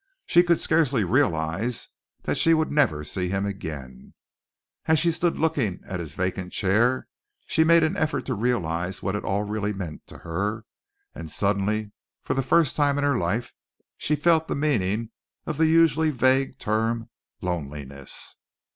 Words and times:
She 0.25 0.41
could 0.41 0.59
scarcely 0.59 1.03
realize 1.03 1.89
that 2.23 2.35
she 2.35 2.55
would 2.55 2.71
never 2.71 3.03
see 3.03 3.29
him 3.29 3.45
again. 3.45 4.15
And 4.87 4.93
as 4.93 4.97
she 4.99 5.11
stood 5.11 5.37
looking 5.37 5.79
at 5.85 5.99
his 5.99 6.15
vacant 6.15 6.53
chair 6.53 7.07
she 7.45 7.63
made 7.63 7.83
an 7.83 7.95
effort 7.95 8.25
to 8.25 8.33
realize 8.33 9.03
what 9.03 9.15
it 9.15 9.23
all 9.23 9.43
really 9.43 9.73
meant 9.73 10.07
to 10.07 10.17
her, 10.17 10.65
and 11.13 11.29
suddenly, 11.29 11.91
for 12.23 12.33
the 12.33 12.41
first 12.41 12.75
time 12.75 12.97
in 12.97 13.03
her 13.03 13.19
life, 13.19 13.53
she 13.95 14.15
felt 14.15 14.47
the 14.47 14.55
meaning 14.55 15.11
of 15.45 15.57
the 15.59 15.67
usually 15.67 16.09
vague 16.09 16.57
term 16.57 17.11
loneliness. 17.39 18.37